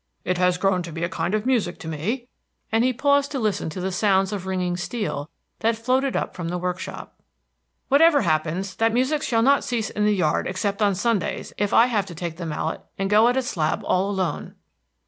[0.25, 2.27] "It has grown to be a kind of music to me,"
[2.71, 6.49] and he paused to listen to the sounds of ringing steel that floated up from
[6.49, 7.13] the workshop.
[7.87, 11.85] "Whatever happens, that music shall not cease in the yard except on Sundays, if I
[11.85, 14.55] have to take the mallet and go at a slab all alone."